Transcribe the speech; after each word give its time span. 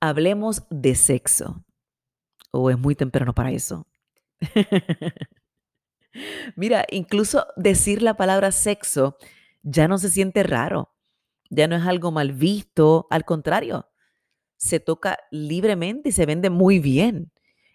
Hablemos 0.00 0.62
de 0.70 0.94
sexo. 0.94 1.64
¿O 2.50 2.70
es 2.70 2.78
muy 2.78 2.94
temprano 2.94 3.34
para 3.34 3.50
eso? 3.50 3.86
Mira, 6.56 6.86
incluso 6.90 7.46
decir 7.56 8.02
la 8.02 8.14
palabra 8.14 8.52
sexo 8.52 9.16
ya 9.62 9.88
no 9.88 9.98
se 9.98 10.08
siente 10.08 10.42
raro, 10.42 10.94
ya 11.50 11.66
no 11.66 11.76
es 11.76 11.82
algo 11.86 12.10
mal 12.10 12.32
visto, 12.32 13.06
al 13.10 13.24
contrario, 13.24 13.88
se 14.56 14.80
toca 14.80 15.18
libremente 15.30 16.10
y 16.10 16.12
se 16.12 16.26
vende 16.26 16.50
muy 16.50 16.78
bien. 16.78 17.32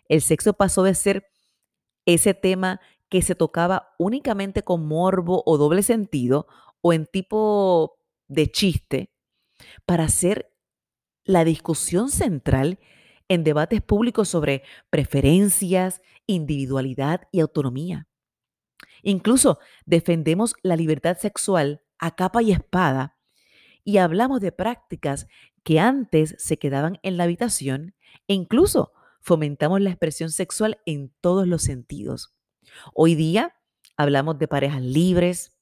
El 0.07 0.21
sexo 0.21 0.53
pasó 0.53 0.83
de 0.83 0.95
ser 0.95 1.27
ese 2.05 2.33
tema 2.33 2.81
que 3.09 3.21
se 3.21 3.35
tocaba 3.35 3.93
únicamente 3.99 4.63
con 4.63 4.87
morbo 4.87 5.43
o 5.45 5.57
doble 5.57 5.83
sentido 5.83 6.47
o 6.81 6.93
en 6.93 7.05
tipo 7.05 7.97
de 8.27 8.51
chiste 8.51 9.11
para 9.85 10.07
ser 10.09 10.52
la 11.25 11.45
discusión 11.45 12.09
central 12.09 12.79
en 13.27 13.43
debates 13.43 13.81
públicos 13.81 14.29
sobre 14.29 14.63
preferencias, 14.89 16.01
individualidad 16.27 17.27
y 17.31 17.39
autonomía. 17.39 18.07
Incluso 19.01 19.59
defendemos 19.85 20.55
la 20.61 20.75
libertad 20.75 21.17
sexual 21.17 21.81
a 21.99 22.15
capa 22.15 22.41
y 22.41 22.51
espada 22.51 23.17
y 23.83 23.97
hablamos 23.97 24.39
de 24.39 24.51
prácticas 24.51 25.27
que 25.63 25.79
antes 25.79 26.35
se 26.37 26.57
quedaban 26.57 26.99
en 27.03 27.17
la 27.17 27.23
habitación 27.23 27.95
e 28.27 28.33
incluso 28.33 28.93
fomentamos 29.21 29.81
la 29.81 29.89
expresión 29.89 30.31
sexual 30.31 30.79
en 30.85 31.13
todos 31.21 31.47
los 31.47 31.63
sentidos. 31.63 32.35
Hoy 32.93 33.15
día 33.15 33.55
hablamos 33.97 34.37
de 34.37 34.47
parejas 34.47 34.81
libres, 34.81 35.57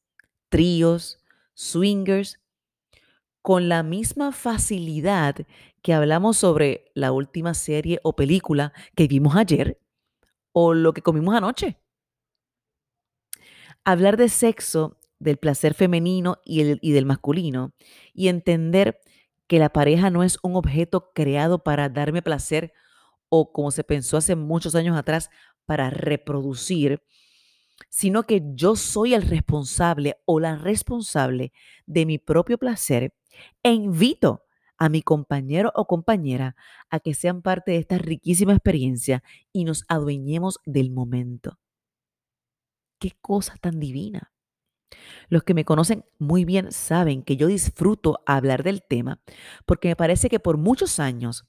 tríos, 0.49 1.23
swingers, 1.53 2.40
con 3.41 3.69
la 3.69 3.83
misma 3.83 4.31
facilidad 4.31 5.35
que 5.81 5.93
hablamos 5.93 6.37
sobre 6.37 6.91
la 6.93 7.11
última 7.11 7.53
serie 7.53 7.99
o 8.03 8.15
película 8.15 8.73
que 8.95 9.07
vimos 9.07 9.35
ayer 9.35 9.79
o 10.51 10.73
lo 10.73 10.93
que 10.93 11.01
comimos 11.01 11.35
anoche. 11.35 11.77
Hablar 13.83 14.17
de 14.17 14.29
sexo, 14.29 14.97
del 15.19 15.37
placer 15.37 15.73
femenino 15.73 16.37
y, 16.43 16.61
y 16.87 16.91
del 16.93 17.05
masculino 17.05 17.73
y 18.13 18.27
entender 18.27 18.99
que 19.47 19.59
la 19.59 19.69
pareja 19.69 20.09
no 20.09 20.23
es 20.23 20.39
un 20.43 20.55
objeto 20.55 21.11
creado 21.13 21.63
para 21.63 21.89
darme 21.89 22.21
placer 22.21 22.73
o 23.29 23.53
como 23.53 23.71
se 23.71 23.83
pensó 23.83 24.17
hace 24.17 24.35
muchos 24.35 24.75
años 24.75 24.97
atrás, 24.97 25.29
para 25.65 25.89
reproducir, 25.89 27.01
sino 27.89 28.23
que 28.23 28.41
yo 28.53 28.75
soy 28.75 29.13
el 29.13 29.23
responsable 29.23 30.17
o 30.25 30.39
la 30.39 30.55
responsable 30.55 31.53
de 31.85 32.05
mi 32.05 32.17
propio 32.17 32.57
placer 32.57 33.13
e 33.63 33.71
invito 33.71 34.43
a 34.77 34.89
mi 34.89 35.03
compañero 35.03 35.71
o 35.75 35.85
compañera 35.85 36.55
a 36.89 36.99
que 36.99 37.13
sean 37.13 37.41
parte 37.41 37.71
de 37.71 37.77
esta 37.77 37.97
riquísima 37.97 38.53
experiencia 38.53 39.23
y 39.53 39.63
nos 39.63 39.83
adueñemos 39.87 40.59
del 40.65 40.89
momento. 40.89 41.59
Qué 42.99 43.11
cosa 43.21 43.55
tan 43.61 43.79
divina. 43.79 44.31
Los 45.29 45.43
que 45.43 45.53
me 45.53 45.65
conocen 45.65 46.05
muy 46.19 46.45
bien 46.45 46.71
saben 46.71 47.23
que 47.23 47.37
yo 47.37 47.47
disfruto 47.47 48.21
hablar 48.25 48.63
del 48.63 48.83
tema 48.83 49.21
porque 49.65 49.87
me 49.89 49.95
parece 49.95 50.29
que 50.29 50.39
por 50.39 50.57
muchos 50.57 50.99
años 50.99 51.45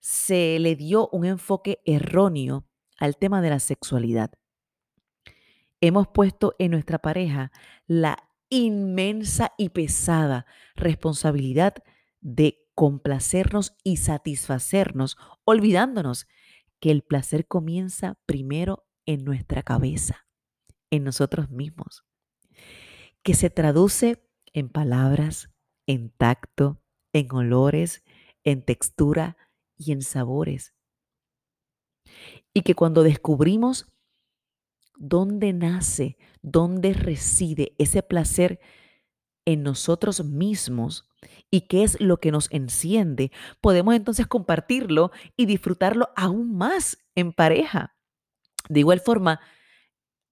se 0.00 0.58
le 0.58 0.74
dio 0.74 1.08
un 1.12 1.24
enfoque 1.24 1.80
erróneo 1.84 2.64
al 2.98 3.16
tema 3.16 3.40
de 3.40 3.50
la 3.50 3.60
sexualidad. 3.60 4.32
Hemos 5.82 6.08
puesto 6.08 6.54
en 6.58 6.70
nuestra 6.70 6.98
pareja 6.98 7.52
la 7.86 8.16
inmensa 8.48 9.52
y 9.58 9.68
pesada 9.68 10.46
responsabilidad 10.74 11.74
de 12.22 12.64
complacernos 12.74 13.76
y 13.84 13.98
satisfacernos, 13.98 15.18
olvidándonos 15.44 16.26
que 16.80 16.90
el 16.90 17.02
placer 17.02 17.46
comienza 17.46 18.18
primero 18.24 18.86
en 19.04 19.24
nuestra 19.24 19.62
cabeza, 19.62 20.26
en 20.90 21.04
nosotros 21.04 21.50
mismos, 21.50 22.06
que 23.22 23.34
se 23.34 23.50
traduce 23.50 24.26
en 24.54 24.70
palabras, 24.70 25.50
en 25.86 26.08
tacto, 26.08 26.80
en 27.12 27.30
olores, 27.32 28.02
en 28.42 28.64
textura, 28.64 29.36
y 29.84 29.92
en 29.92 30.02
sabores. 30.02 30.74
Y 32.54 32.62
que 32.62 32.74
cuando 32.74 33.02
descubrimos 33.02 33.91
dónde 35.02 35.52
nace, 35.52 36.16
dónde 36.42 36.94
reside 36.94 37.74
ese 37.78 38.04
placer 38.04 38.60
en 39.44 39.64
nosotros 39.64 40.24
mismos 40.24 41.08
y 41.50 41.62
qué 41.62 41.82
es 41.82 42.00
lo 42.00 42.18
que 42.18 42.30
nos 42.30 42.48
enciende, 42.52 43.32
podemos 43.60 43.96
entonces 43.96 44.28
compartirlo 44.28 45.10
y 45.36 45.46
disfrutarlo 45.46 46.10
aún 46.14 46.56
más 46.56 46.98
en 47.16 47.32
pareja. 47.32 47.96
De 48.68 48.78
igual 48.78 49.00
forma, 49.00 49.40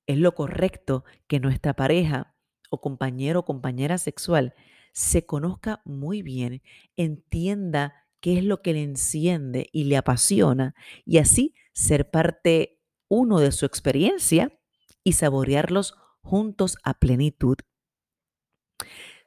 es 0.06 0.18
lo 0.18 0.36
correcto 0.36 1.04
que 1.26 1.40
nuestra 1.40 1.74
pareja 1.74 2.36
o 2.70 2.80
compañero 2.80 3.40
o 3.40 3.44
compañera 3.44 3.98
sexual 3.98 4.54
se 4.92 5.26
conozca 5.26 5.82
muy 5.84 6.22
bien, 6.22 6.62
entienda 6.96 8.06
qué 8.20 8.38
es 8.38 8.44
lo 8.44 8.62
que 8.62 8.72
le 8.72 8.84
enciende 8.84 9.68
y 9.72 9.84
le 9.84 9.96
apasiona 9.96 10.76
y 11.04 11.18
así 11.18 11.56
ser 11.72 12.10
parte 12.10 12.80
uno 13.08 13.40
de 13.40 13.50
su 13.50 13.66
experiencia 13.66 14.59
y 15.04 15.12
saborearlos 15.12 15.94
juntos 16.22 16.76
a 16.82 16.94
plenitud. 16.94 17.56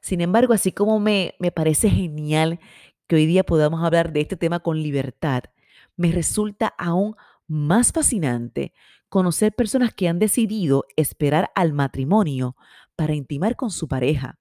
Sin 0.00 0.20
embargo, 0.20 0.52
así 0.52 0.72
como 0.72 1.00
me, 1.00 1.34
me 1.38 1.50
parece 1.50 1.88
genial 1.90 2.60
que 3.06 3.16
hoy 3.16 3.26
día 3.26 3.44
podamos 3.44 3.84
hablar 3.84 4.12
de 4.12 4.20
este 4.20 4.36
tema 4.36 4.60
con 4.60 4.82
libertad, 4.82 5.44
me 5.96 6.12
resulta 6.12 6.74
aún 6.78 7.16
más 7.46 7.92
fascinante 7.92 8.72
conocer 9.08 9.54
personas 9.54 9.94
que 9.94 10.08
han 10.08 10.18
decidido 10.18 10.84
esperar 10.96 11.50
al 11.54 11.72
matrimonio 11.72 12.56
para 12.96 13.14
intimar 13.14 13.56
con 13.56 13.70
su 13.70 13.86
pareja. 13.88 14.38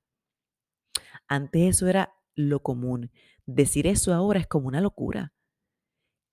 Antes 1.28 1.76
eso 1.76 1.88
era 1.88 2.14
lo 2.36 2.62
común, 2.62 3.12
Decir 3.46 3.88
eso 3.88 4.14
ahora 4.14 4.40
es 4.40 4.48
como 4.48 4.68
una 4.68 4.82
locura. 4.82 5.34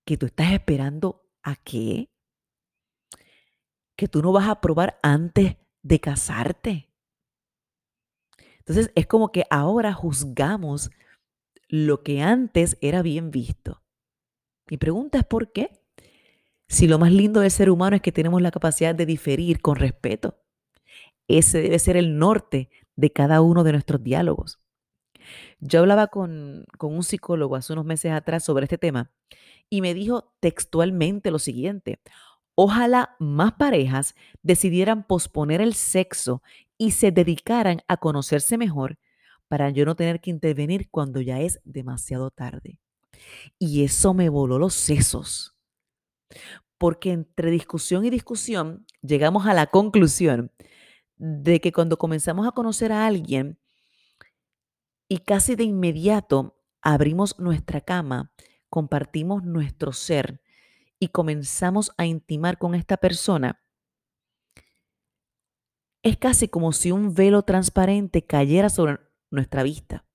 Que 0.05 0.17
tú 0.17 0.27
estás 0.27 0.53
esperando 0.53 1.27
a 1.43 1.55
qué? 1.55 2.10
Que 4.01 4.07
tú 4.07 4.23
no 4.23 4.31
vas 4.31 4.49
a 4.49 4.61
probar 4.61 4.97
antes 5.03 5.57
de 5.83 5.99
casarte. 5.99 6.89
Entonces 8.57 8.91
es 8.95 9.05
como 9.05 9.31
que 9.31 9.43
ahora 9.51 9.93
juzgamos 9.93 10.89
lo 11.67 12.01
que 12.01 12.23
antes 12.23 12.79
era 12.81 13.03
bien 13.03 13.29
visto. 13.29 13.83
Mi 14.71 14.77
pregunta 14.77 15.19
es 15.19 15.23
¿por 15.23 15.51
qué? 15.51 15.83
Si 16.67 16.87
lo 16.87 16.97
más 16.97 17.11
lindo 17.11 17.41
del 17.41 17.51
ser 17.51 17.69
humano 17.69 17.95
es 17.95 18.01
que 18.01 18.11
tenemos 18.11 18.41
la 18.41 18.49
capacidad 18.49 18.95
de 18.95 19.05
diferir 19.05 19.61
con 19.61 19.75
respeto. 19.75 20.41
Ese 21.27 21.61
debe 21.61 21.77
ser 21.77 21.95
el 21.95 22.17
norte 22.17 22.71
de 22.95 23.11
cada 23.11 23.41
uno 23.41 23.63
de 23.63 23.73
nuestros 23.73 24.01
diálogos. 24.01 24.59
Yo 25.59 25.81
hablaba 25.81 26.07
con, 26.07 26.65
un 26.79 27.03
psicólogo 27.03 27.55
hace 27.55 27.73
unos 27.73 27.85
meses 27.85 28.13
atrás 28.13 28.43
sobre 28.43 28.63
este 28.63 28.79
tema 28.79 29.11
y 29.69 29.81
me 29.81 29.93
dijo 29.93 30.33
textualmente 30.39 31.29
lo 31.29 31.37
siguiente, 31.37 31.99
ojalá 32.55 33.15
más 33.19 33.53
parejas 33.53 34.15
decidieran 34.43 35.05
posponer 35.05 35.61
el 35.61 35.73
sexo 35.73 36.41
y 36.77 36.91
se 36.91 37.11
dedicaran 37.11 37.81
a 37.87 37.97
conocerse 37.97 38.57
mejor 38.57 38.97
para 39.47 39.69
yo 39.69 39.85
no 39.85 39.95
tener 39.95 40.21
que 40.21 40.29
intervenir 40.29 40.89
cuando 40.89 41.21
ya 41.21 41.41
es 41.41 41.59
demasiado 41.63 42.31
tarde. 42.31 42.79
Y 43.59 43.83
eso 43.83 44.13
me 44.13 44.29
voló 44.29 44.57
los 44.57 44.73
sesos, 44.73 45.55
porque 46.77 47.11
entre 47.11 47.51
discusión 47.51 48.05
y 48.05 48.09
discusión 48.09 48.85
llegamos 49.01 49.45
a 49.45 49.53
la 49.53 49.67
conclusión 49.67 50.51
de 51.17 51.61
que 51.61 51.71
cuando 51.71 51.97
comenzamos 51.97 52.47
a 52.47 52.51
conocer 52.51 52.91
a 52.91 53.05
alguien, 53.05 53.59
y 55.07 55.17
casi 55.17 55.55
de 55.55 55.65
inmediato 55.65 56.57
abrimos 56.81 57.37
nuestra 57.37 57.81
cama, 57.81 58.31
compartimos 58.69 59.43
nuestro 59.43 59.91
ser 59.91 60.40
y 61.01 61.07
comenzamos 61.07 61.91
a 61.97 62.05
intimar 62.05 62.59
con 62.59 62.75
esta 62.75 62.95
persona, 62.95 63.59
es 66.03 66.15
casi 66.17 66.47
como 66.47 66.73
si 66.73 66.91
un 66.91 67.15
velo 67.15 67.41
transparente 67.41 68.23
cayera 68.23 68.69
sobre 68.69 68.99
nuestra 69.31 69.63
vista. 69.63 70.05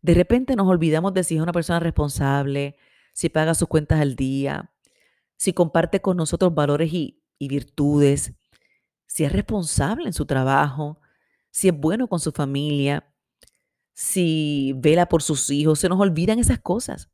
De 0.00 0.14
repente 0.14 0.56
nos 0.56 0.66
olvidamos 0.66 1.12
de 1.12 1.24
si 1.24 1.36
es 1.36 1.42
una 1.42 1.52
persona 1.52 1.78
responsable, 1.78 2.76
si 3.12 3.28
paga 3.28 3.52
sus 3.52 3.68
cuentas 3.68 4.00
al 4.00 4.16
día, 4.16 4.72
si 5.36 5.52
comparte 5.52 6.00
con 6.00 6.16
nosotros 6.16 6.54
valores 6.54 6.90
y, 6.94 7.22
y 7.38 7.48
virtudes, 7.48 8.32
si 9.04 9.24
es 9.24 9.32
responsable 9.32 10.06
en 10.06 10.14
su 10.14 10.24
trabajo, 10.24 11.02
si 11.50 11.68
es 11.68 11.78
bueno 11.78 12.08
con 12.08 12.18
su 12.18 12.32
familia, 12.32 13.12
si 13.92 14.72
vela 14.78 15.06
por 15.06 15.22
sus 15.22 15.50
hijos, 15.50 15.80
se 15.80 15.90
nos 15.90 16.00
olvidan 16.00 16.38
esas 16.38 16.60
cosas. 16.60 17.10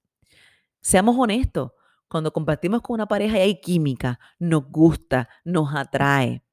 Seamos 0.80 1.16
honestos, 1.18 1.72
cuando 2.08 2.32
compartimos 2.32 2.82
con 2.82 2.94
una 2.94 3.06
pareja 3.06 3.38
y 3.38 3.40
hay 3.40 3.60
química, 3.60 4.18
nos 4.38 4.70
gusta, 4.70 5.28
nos 5.44 5.74
atrae, 5.74 6.44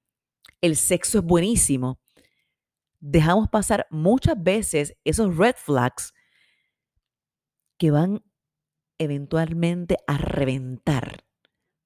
el 0.62 0.76
sexo 0.76 1.20
es 1.20 1.24
buenísimo, 1.24 2.00
dejamos 3.00 3.50
pasar 3.50 3.88
muchas 3.90 4.42
veces 4.42 4.96
esos 5.04 5.36
red 5.36 5.56
flags 5.58 6.14
que 7.78 7.92
van 7.92 8.24
eventualmente 9.00 9.98
a 10.06 10.18
reventar 10.18 11.26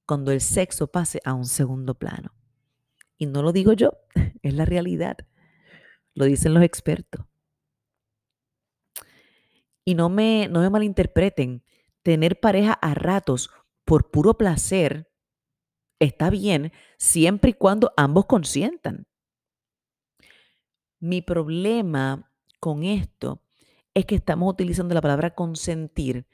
cuando 0.05 0.31
el 0.31 0.41
sexo 0.41 0.87
pase 0.87 1.21
a 1.23 1.33
un 1.33 1.45
segundo 1.45 1.95
plano. 1.95 2.33
Y 3.17 3.25
no 3.25 3.41
lo 3.41 3.53
digo 3.53 3.73
yo, 3.73 3.93
es 4.41 4.53
la 4.53 4.65
realidad. 4.65 5.17
Lo 6.13 6.25
dicen 6.25 6.53
los 6.53 6.63
expertos. 6.63 7.25
Y 9.85 9.95
no 9.95 10.09
me, 10.09 10.47
no 10.49 10.61
me 10.61 10.69
malinterpreten, 10.69 11.63
tener 12.05 12.39
pareja 12.39 12.73
a 12.73 12.93
ratos 12.93 13.49
por 13.83 14.11
puro 14.11 14.35
placer 14.35 15.11
está 15.99 16.29
bien 16.29 16.71
siempre 16.99 17.49
y 17.49 17.53
cuando 17.53 17.93
ambos 17.97 18.27
consientan. 18.27 19.07
Mi 20.99 21.23
problema 21.23 22.31
con 22.59 22.83
esto 22.83 23.41
es 23.95 24.05
que 24.05 24.13
estamos 24.13 24.53
utilizando 24.53 24.93
la 24.93 25.01
palabra 25.01 25.33
consentir 25.33 26.27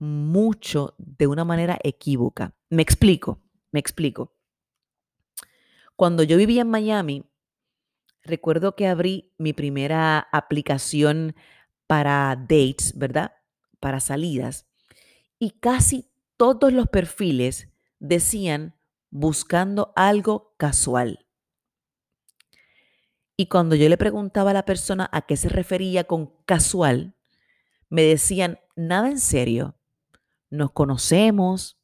mucho 0.00 0.96
de 0.98 1.28
una 1.28 1.44
manera 1.44 1.78
equívoca. 1.84 2.52
Me 2.68 2.82
explico, 2.82 3.40
me 3.70 3.78
explico. 3.78 4.34
Cuando 5.94 6.24
yo 6.24 6.36
vivía 6.36 6.62
en 6.62 6.70
Miami, 6.70 7.24
recuerdo 8.24 8.74
que 8.74 8.88
abrí 8.88 9.32
mi 9.38 9.52
primera 9.52 10.18
aplicación 10.32 11.36
para 11.86 12.34
dates, 12.34 12.98
¿verdad? 12.98 13.34
Para 13.84 14.00
salidas. 14.00 14.64
Y 15.38 15.50
casi 15.50 16.08
todos 16.38 16.72
los 16.72 16.88
perfiles 16.88 17.68
decían 17.98 18.74
buscando 19.10 19.92
algo 19.94 20.54
casual. 20.56 21.26
Y 23.36 23.48
cuando 23.48 23.74
yo 23.74 23.86
le 23.90 23.98
preguntaba 23.98 24.52
a 24.52 24.54
la 24.54 24.64
persona 24.64 25.06
a 25.12 25.26
qué 25.26 25.36
se 25.36 25.50
refería 25.50 26.04
con 26.04 26.32
casual, 26.46 27.14
me 27.90 28.04
decían, 28.04 28.58
nada 28.74 29.10
en 29.10 29.20
serio, 29.20 29.76
nos 30.48 30.70
conocemos, 30.70 31.78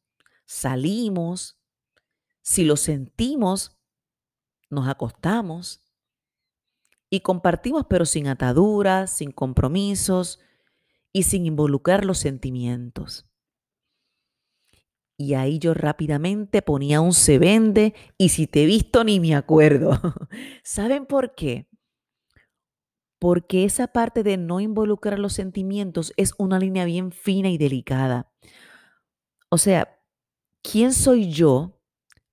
salimos, 0.47 1.61
si 2.41 2.65
lo 2.65 2.79
sentimos, 2.79 3.79
nos 4.71 4.89
acostamos 4.89 5.85
y 7.11 7.21
compartimos 7.21 7.85
pero 7.91 8.07
sin 8.07 8.27
ataduras, 8.27 9.15
sin 9.15 9.33
compromisos 9.33 10.41
y 11.13 11.25
sin 11.25 11.47
involucrar 11.47 12.05
los 12.05 12.19
sentimientos. 12.19 13.27
Y 15.19 15.35
ahí 15.35 15.59
yo 15.59 15.75
rápidamente 15.75 16.63
ponía 16.63 17.01
un 17.01 17.13
se 17.13 17.39
vende 17.39 17.95
y 18.17 18.31
si 18.31 18.47
te 18.47 18.63
he 18.63 18.67
visto 18.67 19.05
ni 19.05 19.21
me 19.21 19.35
acuerdo. 19.35 20.01
¿Saben 20.65 21.05
por 21.05 21.35
qué? 21.35 21.69
Porque 23.19 23.65
esa 23.65 23.89
parte 23.89 24.23
de 24.23 24.39
no 24.39 24.61
involucrar 24.61 25.19
los 25.19 25.35
sentimientos 25.35 26.15
es 26.17 26.33
una 26.39 26.59
línea 26.59 26.87
bien 26.87 27.13
fina 27.13 27.51
y 27.51 27.59
delicada. 27.59 28.33
O 29.51 29.59
sea, 29.59 30.01
¿quién 30.63 30.95
soy 30.95 31.31
yo 31.31 31.79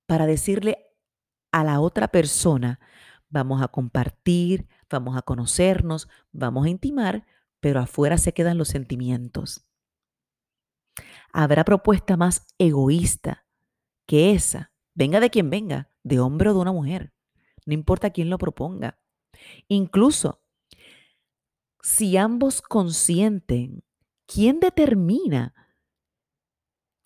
para 0.06 0.24
decirle 0.24 0.88
a 1.52 1.64
la 1.64 1.80
otra 1.80 2.08
persona, 2.08 2.80
vamos 3.28 3.62
a 3.62 3.68
compartir, 3.68 4.66
vamos 4.90 5.16
a 5.16 5.22
conocernos, 5.22 6.08
vamos 6.32 6.66
a 6.66 6.70
intimar, 6.70 7.26
pero 7.60 7.80
afuera 7.80 8.18
se 8.18 8.32
quedan 8.32 8.58
los 8.58 8.68
sentimientos? 8.68 9.68
habrá 11.32 11.64
propuesta 11.64 12.16
más 12.16 12.46
egoísta 12.58 13.46
que 14.06 14.32
esa, 14.32 14.72
venga 14.94 15.20
de 15.20 15.30
quien 15.30 15.50
venga, 15.50 15.90
de 16.02 16.20
hombre 16.20 16.50
o 16.50 16.54
de 16.54 16.60
una 16.60 16.72
mujer, 16.72 17.12
no 17.66 17.74
importa 17.74 18.10
quién 18.10 18.30
lo 18.30 18.38
proponga. 18.38 18.98
Incluso 19.68 20.42
si 21.82 22.16
ambos 22.16 22.62
consienten, 22.62 23.84
¿quién 24.26 24.60
determina 24.60 25.54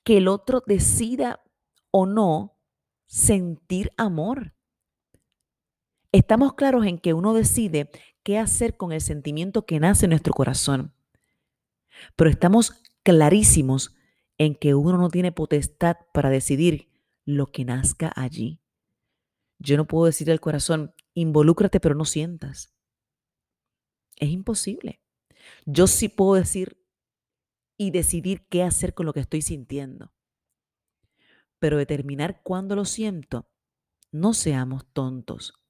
que 0.04 0.18
el 0.18 0.28
otro 0.28 0.62
decida 0.66 1.42
o 1.90 2.06
no 2.06 2.58
sentir 3.06 3.90
amor? 3.96 4.54
Estamos 6.12 6.54
claros 6.54 6.86
en 6.86 6.98
que 6.98 7.14
uno 7.14 7.34
decide 7.34 7.90
qué 8.22 8.38
hacer 8.38 8.76
con 8.76 8.92
el 8.92 9.00
sentimiento 9.00 9.66
que 9.66 9.80
nace 9.80 10.06
en 10.06 10.10
nuestro 10.10 10.32
corazón, 10.32 10.94
pero 12.16 12.30
estamos 12.30 12.82
clarísimos 13.02 13.94
en 14.38 14.54
que 14.54 14.74
uno 14.74 14.98
no 14.98 15.08
tiene 15.08 15.32
potestad 15.32 15.96
para 16.12 16.30
decidir 16.30 16.88
lo 17.24 17.46
que 17.52 17.64
nazca 17.64 18.12
allí. 18.16 18.60
Yo 19.58 19.76
no 19.76 19.86
puedo 19.86 20.06
decir 20.06 20.30
al 20.30 20.40
corazón, 20.40 20.94
involúcrate 21.14 21.80
pero 21.80 21.94
no 21.94 22.04
sientas. 22.04 22.74
Es 24.16 24.30
imposible. 24.30 25.00
Yo 25.66 25.86
sí 25.86 26.08
puedo 26.08 26.34
decir 26.34 26.82
y 27.76 27.90
decidir 27.90 28.46
qué 28.48 28.62
hacer 28.62 28.94
con 28.94 29.06
lo 29.06 29.12
que 29.12 29.20
estoy 29.20 29.42
sintiendo. 29.42 30.12
Pero 31.58 31.78
determinar 31.78 32.42
cuándo 32.42 32.74
lo 32.76 32.84
siento, 32.84 33.48
no 34.10 34.34
seamos 34.34 34.86
tontos. 34.92 35.61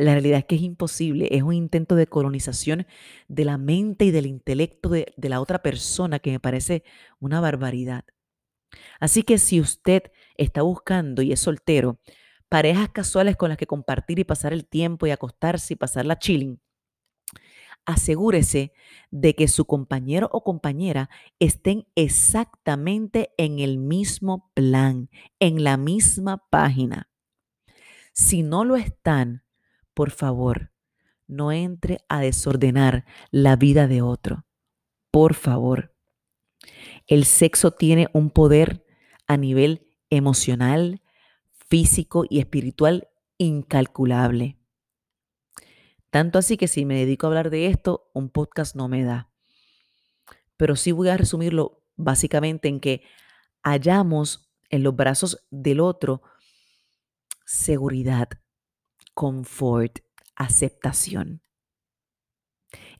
La 0.00 0.12
realidad 0.12 0.38
es 0.38 0.44
que 0.46 0.54
es 0.54 0.62
imposible, 0.62 1.28
es 1.30 1.42
un 1.42 1.52
intento 1.52 1.94
de 1.94 2.06
colonización 2.06 2.86
de 3.28 3.44
la 3.44 3.58
mente 3.58 4.06
y 4.06 4.10
del 4.10 4.24
intelecto 4.24 4.88
de, 4.88 5.12
la 5.18 5.42
otra 5.42 5.60
persona 5.60 6.20
que 6.20 6.30
me 6.30 6.40
parece 6.40 6.84
una 7.18 7.38
barbaridad. 7.38 8.06
Así 8.98 9.24
que 9.24 9.36
si 9.36 9.60
usted 9.60 10.04
está 10.38 10.62
buscando 10.62 11.20
y 11.20 11.32
es 11.32 11.40
soltero, 11.40 12.00
parejas 12.48 12.88
casuales 12.88 13.36
con 13.36 13.50
las 13.50 13.58
que 13.58 13.66
compartir 13.66 14.18
y 14.18 14.24
pasar 14.24 14.54
el 14.54 14.64
tiempo 14.64 15.06
y 15.06 15.10
acostarse 15.10 15.74
y 15.74 15.76
pasar 15.76 16.06
la 16.06 16.18
chilling, 16.18 16.62
asegúrese 17.84 18.72
de 19.10 19.34
que 19.34 19.48
su 19.48 19.66
compañero 19.66 20.30
o 20.32 20.42
compañera 20.42 21.10
estén 21.40 21.86
exactamente 21.94 23.34
en 23.36 23.58
el 23.58 23.76
mismo 23.76 24.50
plan, 24.54 25.10
en 25.40 25.62
la 25.62 25.76
misma 25.76 26.48
página. 26.48 27.10
Si 28.14 28.42
no 28.42 28.64
lo 28.64 28.76
están, 28.76 29.42
por 29.94 30.10
favor, 30.10 30.72
no 31.26 31.52
entre 31.52 31.98
a 32.08 32.20
desordenar 32.20 33.04
la 33.30 33.56
vida 33.56 33.86
de 33.86 34.02
otro. 34.02 34.46
Por 35.10 35.34
favor. 35.34 35.94
El 37.06 37.24
sexo 37.24 37.70
tiene 37.70 38.08
un 38.12 38.30
poder 38.30 38.84
a 39.26 39.36
nivel 39.36 39.86
emocional, 40.10 41.02
físico 41.52 42.24
y 42.28 42.40
espiritual 42.40 43.08
incalculable. 43.38 44.58
Tanto 46.10 46.38
así 46.38 46.56
que 46.56 46.68
si 46.68 46.84
me 46.84 46.96
dedico 46.96 47.26
a 47.26 47.28
hablar 47.28 47.50
de 47.50 47.68
esto, 47.68 48.10
un 48.12 48.28
podcast 48.28 48.74
no 48.74 48.88
me 48.88 49.04
da. 49.04 49.30
Pero 50.56 50.76
sí 50.76 50.92
voy 50.92 51.08
a 51.08 51.16
resumirlo 51.16 51.84
básicamente 51.96 52.68
en 52.68 52.80
que 52.80 53.02
hallamos 53.62 54.52
en 54.68 54.82
los 54.82 54.94
brazos 54.94 55.46
del 55.50 55.80
otro 55.80 56.22
seguridad, 57.44 58.28
confort, 59.20 59.98
aceptación. 60.34 61.42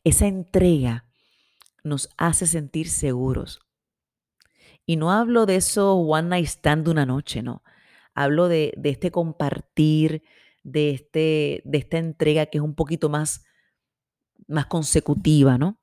Esa 0.04 0.26
entrega 0.26 1.08
nos 1.82 2.10
hace 2.18 2.46
sentir 2.46 2.90
seguros. 2.90 3.60
Y 4.84 4.96
no 4.96 5.12
hablo 5.12 5.46
de 5.46 5.56
eso 5.56 5.94
one 5.94 6.28
night 6.28 6.44
stand 6.44 6.88
una 6.88 7.06
noche, 7.06 7.42
no. 7.42 7.62
Hablo 8.12 8.48
de, 8.48 8.74
de 8.76 8.90
este 8.90 9.10
compartir, 9.10 10.22
de, 10.62 10.90
este, 10.90 11.62
de 11.64 11.78
esta 11.78 11.96
entrega 11.96 12.44
que 12.44 12.58
es 12.58 12.64
un 12.64 12.74
poquito 12.74 13.08
más, 13.08 13.46
más 14.46 14.66
consecutiva, 14.66 15.56
¿no? 15.56 15.80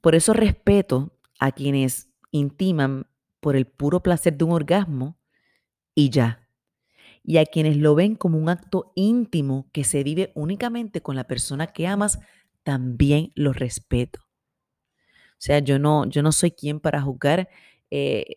Por 0.00 0.16
eso 0.16 0.32
respeto 0.32 1.16
a 1.38 1.52
quienes 1.52 2.10
intiman 2.32 3.06
por 3.38 3.54
el 3.54 3.68
puro 3.68 4.02
placer 4.02 4.36
de 4.36 4.44
un 4.44 4.50
orgasmo 4.50 5.16
y 5.94 6.10
ya 6.10 6.47
y 7.28 7.36
a 7.36 7.44
quienes 7.44 7.76
lo 7.76 7.94
ven 7.94 8.14
como 8.14 8.38
un 8.38 8.48
acto 8.48 8.90
íntimo 8.94 9.68
que 9.70 9.84
se 9.84 10.02
vive 10.02 10.32
únicamente 10.34 11.02
con 11.02 11.14
la 11.14 11.24
persona 11.24 11.66
que 11.66 11.86
amas, 11.86 12.20
también 12.62 13.32
lo 13.34 13.52
respeto. 13.52 14.20
O 14.22 15.36
sea, 15.36 15.58
yo 15.58 15.78
no, 15.78 16.06
yo 16.08 16.22
no 16.22 16.32
soy 16.32 16.52
quien 16.52 16.80
para 16.80 17.02
juzgar 17.02 17.50
eh, 17.90 18.36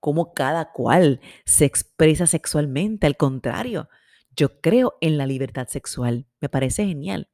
cómo 0.00 0.34
cada 0.34 0.72
cual 0.72 1.20
se 1.44 1.64
expresa 1.64 2.26
sexualmente. 2.26 3.06
Al 3.06 3.16
contrario, 3.16 3.88
yo 4.34 4.60
creo 4.60 4.98
en 5.00 5.16
la 5.16 5.26
libertad 5.26 5.68
sexual. 5.68 6.26
Me 6.40 6.48
parece 6.48 6.84
genial. 6.84 7.28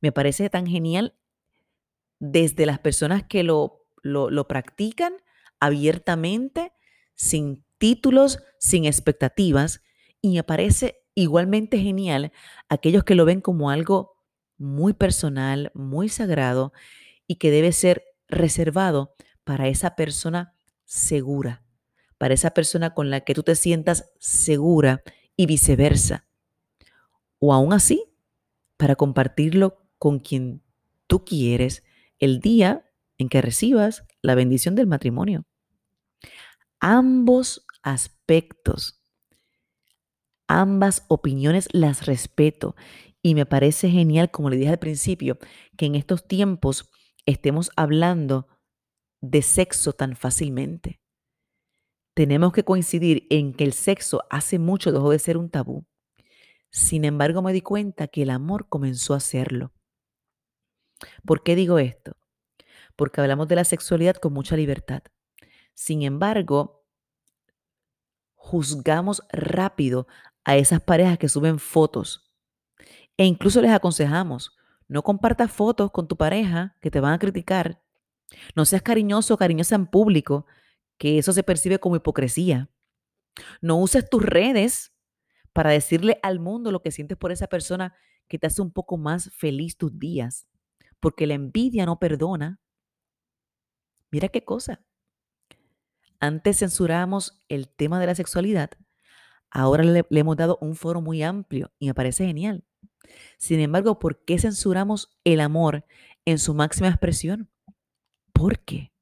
Me 0.00 0.12
parece 0.12 0.48
tan 0.48 0.68
genial 0.68 1.16
desde 2.20 2.66
las 2.66 2.78
personas 2.78 3.24
que 3.24 3.42
lo, 3.42 3.84
lo 4.04 4.46
practican 4.46 5.12
abiertamente, 5.58 6.72
sin 7.16 7.64
títulos, 7.78 8.38
sin 8.60 8.84
expectativas, 8.84 9.82
y 10.22 10.34
me 10.34 10.42
parece 10.44 11.02
igualmente 11.14 11.78
genial 11.78 12.32
aquellos 12.68 13.04
que 13.04 13.14
lo 13.14 13.24
ven 13.24 13.40
como 13.40 13.70
algo 13.70 14.16
muy 14.58 14.92
personal, 14.92 15.70
muy 15.74 16.08
sagrado 16.08 16.72
y 17.26 17.36
que 17.36 17.50
debe 17.50 17.72
ser 17.72 18.04
reservado 18.28 19.14
para 19.44 19.68
esa 19.68 19.96
persona 19.96 20.54
segura, 20.84 21.62
para 22.18 22.34
esa 22.34 22.50
persona 22.50 22.94
con 22.94 23.10
la 23.10 23.22
que 23.22 23.34
tú 23.34 23.42
te 23.42 23.54
sientas 23.54 24.10
segura 24.18 25.02
y 25.36 25.46
viceversa. 25.46 26.26
O 27.38 27.54
aún 27.54 27.72
así, 27.72 28.04
para 28.76 28.96
compartirlo 28.96 29.82
con 29.98 30.18
quien 30.20 30.62
tú 31.06 31.24
quieres 31.24 31.82
el 32.18 32.40
día 32.40 32.84
en 33.18 33.28
que 33.28 33.42
recibas 33.42 34.04
la 34.22 34.34
bendición 34.34 34.74
del 34.74 34.86
matrimonio. 34.86 35.44
Ambos 36.80 37.66
aspectos, 37.82 38.99
ambas 40.50 41.04
opiniones 41.06 41.68
las 41.72 42.06
respeto 42.06 42.74
y 43.22 43.36
me 43.36 43.46
parece 43.46 43.88
genial, 43.88 44.30
como 44.32 44.50
le 44.50 44.56
dije 44.56 44.70
al 44.70 44.78
principio, 44.78 45.38
que 45.76 45.86
en 45.86 45.94
estos 45.94 46.26
tiempos 46.26 46.90
estemos 47.24 47.70
hablando 47.76 48.48
de 49.20 49.42
sexo 49.42 49.92
tan 49.92 50.16
fácilmente. 50.16 51.00
Tenemos 52.14 52.52
que 52.52 52.64
coincidir 52.64 53.26
en 53.30 53.52
que 53.54 53.62
el 53.62 53.72
sexo 53.72 54.22
hace 54.28 54.58
mucho 54.58 54.90
dejó 54.90 55.10
de 55.10 55.20
ser 55.20 55.36
un 55.36 55.50
tabú. 55.50 55.86
Sin 56.70 57.04
embargo, 57.04 57.42
me 57.42 57.52
di 57.52 57.60
cuenta 57.60 58.08
que 58.08 58.22
el 58.22 58.30
amor 58.30 58.68
comenzó 58.68 59.14
a 59.14 59.20
serlo. 59.20 59.72
¿Por 61.24 61.44
qué 61.44 61.54
digo 61.54 61.78
esto? 61.78 62.16
Porque 62.96 63.20
hablamos 63.20 63.46
de 63.46 63.56
la 63.56 63.64
sexualidad 63.64 64.16
con 64.16 64.32
mucha 64.32 64.56
libertad. 64.56 65.02
Sin 65.74 66.02
embargo, 66.02 66.84
juzgamos 68.34 69.22
rápido 69.30 70.08
a 70.44 70.56
esas 70.56 70.80
parejas 70.80 71.18
que 71.18 71.28
suben 71.28 71.58
fotos 71.58 72.30
e 73.20 73.26
incluso 73.26 73.60
les 73.60 73.70
aconsejamos, 73.70 74.56
no 74.88 75.02
compartas 75.02 75.52
fotos 75.52 75.90
con 75.90 76.08
tu 76.08 76.16
pareja 76.16 76.78
que 76.80 76.90
te 76.90 77.00
van 77.00 77.12
a 77.12 77.18
criticar. 77.18 77.82
No 78.56 78.64
seas 78.64 78.80
cariñoso 78.80 79.34
o 79.34 79.36
cariñosa 79.36 79.74
en 79.74 79.86
público, 79.86 80.46
que 80.96 81.18
eso 81.18 81.34
se 81.34 81.42
percibe 81.42 81.78
como 81.78 81.96
hipocresía. 81.96 82.70
No 83.60 83.76
uses 83.76 84.08
tus 84.08 84.22
redes 84.22 84.94
para 85.52 85.68
decirle 85.68 86.18
al 86.22 86.40
mundo 86.40 86.72
lo 86.72 86.80
que 86.80 86.92
sientes 86.92 87.18
por 87.18 87.30
esa 87.30 87.46
persona 87.46 87.94
que 88.26 88.38
te 88.38 88.46
hace 88.46 88.62
un 88.62 88.72
poco 88.72 88.96
más 88.96 89.30
feliz 89.34 89.76
tus 89.76 89.98
días, 89.98 90.48
porque 90.98 91.26
la 91.26 91.34
envidia 91.34 91.84
no 91.84 91.98
perdona. 91.98 92.58
Mira 94.10 94.28
qué 94.28 94.46
cosa. 94.46 94.82
Antes 96.20 96.60
censurábamos 96.60 97.44
el 97.50 97.68
tema 97.68 98.00
de 98.00 98.06
la 98.06 98.14
sexualidad, 98.14 98.70
ahora 99.50 99.84
le, 99.84 100.04
hemos 100.10 100.36
dado 100.36 100.58
un 100.60 100.74
foro 100.74 101.00
muy 101.00 101.22
amplio 101.22 101.72
y 101.78 101.86
me 101.86 101.94
parece 101.94 102.26
genial. 102.26 102.64
Sin 103.38 103.60
embargo, 103.60 103.98
¿por 103.98 104.24
qué 104.24 104.38
censuramos 104.38 105.10
el 105.24 105.40
amor 105.40 105.84
en 106.24 106.38
su 106.38 106.54
máxima 106.54 106.88
expresión? 106.88 107.50
¿Por 108.32 108.60
qué? 108.60 108.92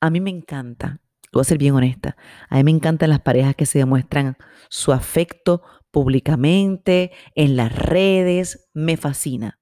A 0.00 0.10
mí 0.10 0.20
me 0.20 0.30
encanta 0.30 1.00
voy 1.34 1.42
a 1.42 1.44
ser 1.44 1.58
bien 1.58 1.74
honesta, 1.74 2.16
a 2.48 2.56
mí 2.56 2.64
me 2.64 2.70
encantan 2.70 3.10
las 3.10 3.20
parejas 3.20 3.56
que 3.56 3.66
se 3.66 3.78
demuestran 3.78 4.36
su 4.68 4.92
afecto 4.92 5.62
públicamente, 5.90 7.12
en 7.34 7.56
las 7.56 7.74
redes, 7.74 8.68
me 8.72 8.96
fascina. 8.96 9.58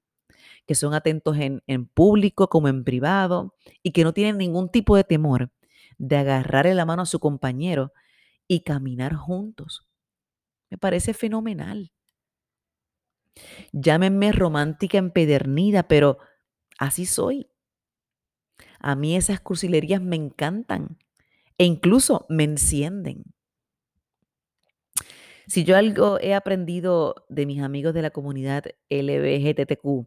Que 0.67 0.75
son 0.75 0.95
atentos 0.95 1.37
en, 1.39 1.63
en 1.67 1.87
público 1.87 2.49
como 2.49 2.69
en 2.69 2.85
privado 2.85 3.55
y 3.83 3.91
que 3.91 4.05
no 4.05 4.13
tienen 4.13 4.39
ningún 4.39 4.71
tipo 4.71 4.97
de 4.97 5.05
temor 5.05 5.51
de 5.99 6.17
agarrarle 6.17 6.75
la 6.75 6.85
mano 6.85 7.03
a 7.03 7.07
su 7.07 7.21
compañero 7.21 7.93
y 8.49 8.61
caminar 8.61 9.15
juntos. 9.15 9.89
Me 10.71 10.79
parece 10.79 11.15
fenomenal. 11.15 11.93
Llámenme 13.73 14.33
romántica 14.33 14.99
empedernida, 14.99 15.85
pero 15.85 16.19
así 16.79 17.07
soy. 17.07 17.49
A 18.79 18.95
mí 18.95 19.17
esas 19.17 19.41
cursilerías 19.41 20.03
me 20.03 20.17
encantan 20.17 20.99
e 21.57 21.65
incluso 21.65 22.27
me 22.29 22.45
encienden. 22.45 23.25
Si 25.47 25.65
yo 25.65 25.77
algo 25.77 26.19
he 26.21 26.35
aprendido 26.35 27.27
de 27.29 27.47
mis 27.47 27.63
amigos 27.63 27.95
de 27.95 28.03
la 28.03 28.11
comunidad 28.11 28.65
LBGTQ, 28.89 30.07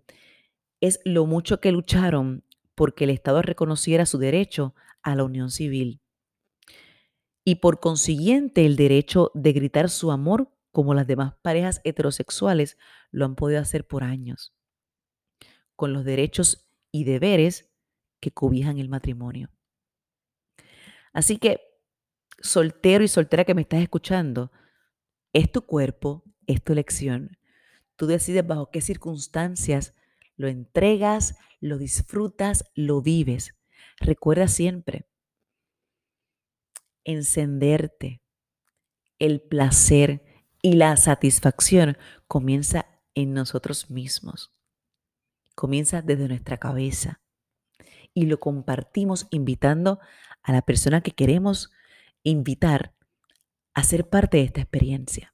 es 0.82 1.00
lo 1.06 1.26
mucho 1.26 1.60
que 1.60 1.72
lucharon 1.72 2.44
porque 2.74 3.06
el 3.06 3.10
Estado 3.12 3.42
reconociera 3.42 4.06
su 4.06 4.18
derecho 4.18 4.76
a 5.06 5.16
la 5.16 5.24
unión 5.24 5.50
civil 5.50 6.02
y 7.46 7.56
por 7.56 7.80
consiguiente 7.80 8.66
el 8.66 8.76
derecho 8.76 9.32
de 9.36 9.54
gritar 9.54 9.90
su 9.90 10.12
amor 10.12 10.52
como 10.72 10.94
las 10.94 11.08
demás 11.08 11.36
parejas 11.42 11.80
heterosexuales 11.86 12.78
lo 13.12 13.24
han 13.24 13.36
podido 13.36 13.62
hacer 13.62 13.88
por 13.88 14.04
años, 14.04 14.54
con 15.76 15.94
los 15.94 16.04
derechos 16.04 16.68
y 16.92 17.06
deberes 17.06 17.72
que 18.20 18.32
cobijan 18.32 18.80
el 18.80 18.90
matrimonio. 18.90 19.52
Así 21.14 21.38
que, 21.38 21.62
soltero 22.40 23.04
y 23.04 23.08
soltera 23.08 23.46
que 23.46 23.54
me 23.54 23.62
estás 23.62 23.82
escuchando, 23.82 24.52
es 25.32 25.50
tu 25.52 25.62
cuerpo, 25.62 26.24
es 26.48 26.62
tu 26.64 26.74
elección. 26.74 27.38
Tú 27.96 28.08
decides 28.08 28.46
bajo 28.46 28.72
qué 28.72 28.82
circunstancias 28.82 29.94
lo 30.36 30.48
entregas, 30.48 31.38
lo 31.62 31.78
disfrutas, 31.78 32.66
lo 32.74 33.02
vives. 33.02 33.54
Recuerda 33.98 34.48
siempre, 34.48 35.08
encenderte, 37.04 38.22
el 39.20 39.42
placer 39.42 40.24
y 40.62 40.74
la 40.74 40.98
satisfacción 40.98 41.98
comienza 42.28 42.86
en 43.14 43.34
nosotros 43.34 43.90
mismos. 43.90 44.54
Comienza 45.56 46.02
desde 46.02 46.28
nuestra 46.28 46.58
cabeza 46.58 47.22
y 48.14 48.26
lo 48.26 48.40
compartimos 48.40 49.28
invitando 49.32 50.00
a 50.44 50.52
la 50.52 50.62
persona 50.62 51.02
que 51.02 51.12
queremos 51.12 51.72
invitar 52.24 52.94
a 53.74 53.84
ser 53.84 54.10
parte 54.10 54.38
de 54.38 54.44
esta 54.44 54.62
experiencia. 54.62 55.34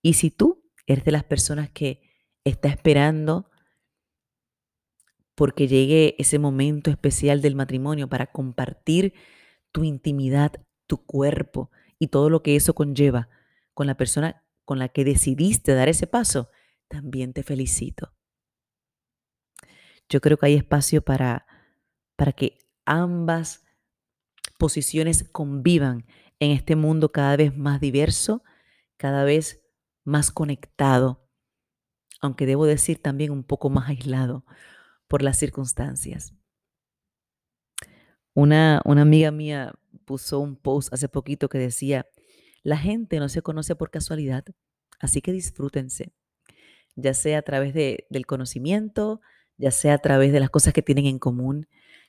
Y 0.00 0.14
si 0.14 0.30
tú 0.30 0.64
eres 0.86 1.04
de 1.04 1.12
las 1.12 1.24
personas 1.24 1.70
que 1.70 2.02
está 2.44 2.68
esperando 2.68 3.50
porque 5.38 5.68
llegue 5.68 6.16
ese 6.18 6.40
momento 6.40 6.90
especial 6.90 7.40
del 7.42 7.54
matrimonio 7.54 8.08
para 8.08 8.26
compartir 8.26 9.14
tu 9.70 9.84
intimidad, 9.84 10.50
tu 10.88 11.06
cuerpo 11.06 11.70
y 12.00 12.08
todo 12.08 12.28
lo 12.28 12.42
que 12.42 12.56
eso 12.56 12.74
conlleva 12.74 13.28
con 13.72 13.86
la 13.86 13.96
persona 13.96 14.42
con 14.64 14.80
la 14.80 14.88
que 14.88 15.04
decidiste 15.04 15.74
dar 15.74 15.88
ese 15.88 16.08
paso, 16.08 16.50
también 16.88 17.32
te 17.34 17.44
felicito. 17.44 18.12
Yo 20.08 20.20
creo 20.20 20.38
que 20.38 20.46
hay 20.46 20.54
espacio 20.54 21.02
para, 21.02 21.46
para 22.16 22.32
que 22.32 22.58
ambas 22.84 23.64
posiciones 24.58 25.22
convivan 25.22 26.04
en 26.40 26.50
este 26.50 26.74
mundo 26.74 27.12
cada 27.12 27.36
vez 27.36 27.56
más 27.56 27.80
diverso, 27.80 28.42
cada 28.96 29.22
vez 29.22 29.64
más 30.02 30.32
conectado, 30.32 31.30
aunque 32.20 32.44
debo 32.44 32.66
decir 32.66 33.00
también 33.00 33.30
un 33.30 33.44
poco 33.44 33.70
más 33.70 33.88
aislado 33.88 34.44
por 35.08 35.22
las 35.22 35.38
circunstancias. 35.38 36.34
Una, 38.34 38.82
una 38.84 39.02
amiga 39.02 39.30
mía 39.32 39.74
puso 40.04 40.38
un 40.38 40.56
post 40.56 40.92
hace 40.92 41.08
poquito 41.08 41.48
que 41.48 41.58
decía, 41.58 42.06
la 42.62 42.76
gente 42.76 43.18
no 43.18 43.28
se 43.28 43.42
conoce 43.42 43.74
por 43.74 43.90
casualidad, 43.90 44.44
así 45.00 45.20
que 45.20 45.32
disfrútense, 45.32 46.12
ya 46.94 47.14
sea 47.14 47.38
a 47.38 47.42
través 47.42 47.74
de, 47.74 48.06
del 48.10 48.26
conocimiento, 48.26 49.20
ya 49.56 49.70
sea 49.70 49.94
a 49.94 49.98
través 49.98 50.32
de 50.32 50.40
las 50.40 50.50
cosas 50.50 50.72
que 50.72 50.82
tienen 50.82 51.06
en 51.06 51.18
común, 51.18 51.66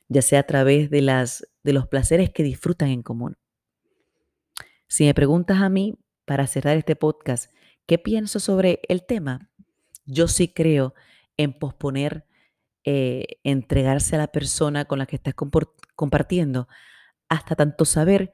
ya 0.07 0.21
sea 0.21 0.41
a 0.41 0.43
través 0.43 0.89
de, 0.89 1.01
las, 1.01 1.47
de 1.63 1.73
los 1.73 1.87
placeres 1.87 2.29
que 2.29 2.43
disfrutan 2.43 2.89
en 2.89 3.03
común. 3.03 3.37
Si 4.87 5.05
me 5.05 5.13
preguntas 5.13 5.61
a 5.61 5.69
mí, 5.69 5.97
para 6.25 6.45
cerrar 6.45 6.77
este 6.77 6.95
podcast, 6.95 7.51
¿qué 7.87 7.97
pienso 7.97 8.39
sobre 8.39 8.81
el 8.87 9.03
tema? 9.03 9.49
Yo 10.05 10.27
sí 10.27 10.47
creo 10.47 10.93
en 11.37 11.57
posponer 11.57 12.25
eh, 12.85 13.39
entregarse 13.43 14.15
a 14.15 14.19
la 14.19 14.27
persona 14.27 14.85
con 14.85 14.99
la 14.99 15.05
que 15.05 15.17
estás 15.17 15.33
compartiendo 15.95 16.67
hasta 17.27 17.55
tanto 17.55 17.85
saber 17.85 18.33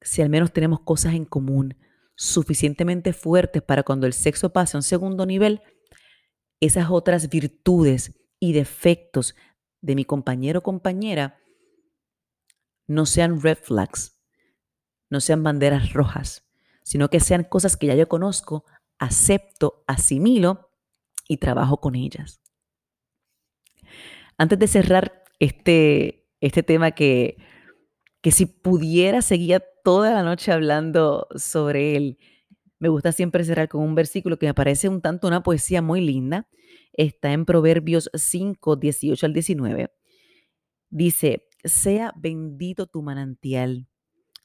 si 0.00 0.22
al 0.22 0.28
menos 0.28 0.52
tenemos 0.52 0.80
cosas 0.80 1.14
en 1.14 1.24
común 1.24 1.76
suficientemente 2.14 3.12
fuertes 3.12 3.62
para 3.62 3.82
cuando 3.82 4.06
el 4.06 4.12
sexo 4.12 4.52
pase 4.52 4.76
a 4.76 4.78
un 4.78 4.82
segundo 4.82 5.24
nivel, 5.24 5.62
esas 6.60 6.90
otras 6.90 7.28
virtudes 7.28 8.20
y 8.40 8.52
defectos 8.52 9.34
de 9.80 9.94
mi 9.94 10.04
compañero 10.04 10.58
o 10.58 10.62
compañera 10.62 11.38
no 12.86 13.06
sean 13.06 13.40
red 13.40 13.58
flags, 13.58 14.18
no 15.10 15.20
sean 15.20 15.42
banderas 15.42 15.92
rojas, 15.92 16.48
sino 16.82 17.08
que 17.08 17.20
sean 17.20 17.44
cosas 17.44 17.76
que 17.76 17.86
ya 17.86 17.94
yo 17.94 18.08
conozco, 18.08 18.64
acepto, 18.98 19.84
asimilo 19.86 20.70
y 21.28 21.36
trabajo 21.36 21.80
con 21.80 21.94
ellas. 21.94 22.40
Antes 24.38 24.58
de 24.58 24.66
cerrar 24.68 25.24
este, 25.38 26.26
este 26.40 26.62
tema 26.62 26.92
que, 26.92 27.36
que 28.22 28.30
si 28.30 28.46
pudiera 28.46 29.20
seguir 29.20 29.62
toda 29.84 30.12
la 30.12 30.22
noche 30.22 30.52
hablando 30.52 31.26
sobre 31.34 31.96
él, 31.96 32.18
me 32.78 32.88
gusta 32.88 33.12
siempre 33.12 33.44
cerrar 33.44 33.68
con 33.68 33.82
un 33.82 33.94
versículo 33.94 34.38
que 34.38 34.46
me 34.46 34.54
parece 34.54 34.88
un 34.88 35.00
tanto 35.00 35.26
una 35.26 35.42
poesía 35.42 35.82
muy 35.82 36.00
linda 36.00 36.48
está 36.92 37.32
en 37.32 37.44
Proverbios 37.44 38.10
5, 38.12 38.76
18 38.76 39.26
al 39.26 39.32
19. 39.32 39.90
Dice, 40.90 41.46
sea 41.64 42.12
bendito 42.16 42.86
tu 42.86 43.02
manantial 43.02 43.88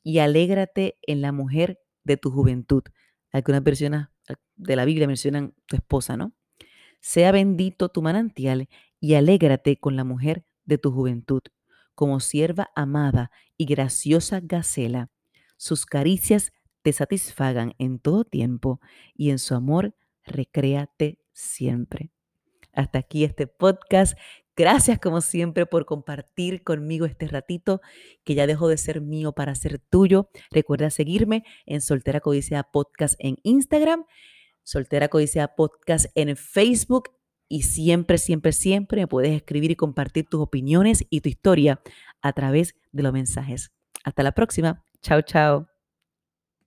y 0.04 0.20
alégrate 0.20 0.98
en 1.02 1.22
la 1.22 1.32
mujer 1.32 1.80
de 2.04 2.18
tu 2.18 2.32
juventud. 2.32 2.84
Algunas 3.32 3.64
versiones 3.64 4.08
de 4.56 4.76
la 4.76 4.86
Biblia 4.86 5.08
mencionan 5.08 5.56
tu 5.66 5.76
esposa, 5.76 6.16
¿no? 6.16 6.34
Sea 7.02 7.32
bendito 7.32 7.90
tu 7.90 8.02
manantial 8.02 8.70
y 9.04 9.16
alégrate 9.16 9.76
con 9.76 9.98
la 9.98 10.06
mujer 10.06 10.46
de 10.64 10.78
tu 10.78 10.90
juventud, 10.90 11.42
como 11.94 12.22
sierva 12.22 12.70
amada 12.74 13.32
y 13.58 13.66
graciosa 13.66 14.40
Gacela. 14.42 15.10
Sus 15.58 15.86
caricias 15.86 16.54
te 16.84 16.94
satisfagan 16.94 17.74
en 17.80 18.00
todo 18.00 18.24
tiempo 18.24 18.80
y 19.14 19.32
en 19.32 19.40
su 19.40 19.56
amor 19.56 19.94
recréate 20.24 21.20
siempre. 21.34 22.12
Hasta 22.72 23.00
aquí 23.00 23.26
este 23.26 23.46
podcast. 23.46 24.18
Gracias 24.56 25.00
como 25.00 25.20
siempre 25.20 25.66
por 25.66 25.86
compartir 25.86 26.64
conmigo 26.64 27.06
este 27.06 27.28
ratito 27.28 27.82
que 28.24 28.36
ya 28.36 28.48
dejó 28.48 28.70
de 28.70 28.78
ser 28.78 29.02
mío 29.02 29.34
para 29.34 29.54
ser 29.56 29.80
tuyo. 29.80 30.30
Recuerda 30.50 30.90
seguirme 30.90 31.44
en 31.66 31.82
Soltera 31.82 32.22
Codicia 32.22 32.64
Podcast 32.64 33.16
en 33.20 33.36
Instagram, 33.44 34.06
Soltera 34.64 35.10
Codicia 35.10 35.50
Podcast 35.50 36.06
en 36.16 36.38
Facebook 36.38 37.10
y 37.54 37.62
siempre, 37.62 38.18
siempre, 38.18 38.52
siempre 38.52 39.02
me 39.02 39.08
puedes 39.08 39.32
escribir 39.32 39.70
y 39.70 39.76
compartir 39.76 40.26
tus 40.26 40.42
opiniones 40.42 41.06
y 41.12 41.22
tu 41.22 41.30
historia 41.30 41.82
a 42.24 42.34
través 42.34 42.74
de 42.92 43.04
los 43.04 43.14
mensajes. 43.14 43.72
Hasta 44.04 44.24
la 44.24 44.32
próxima. 44.32 44.84
Chao, 45.04 45.22
chao. 45.22 45.73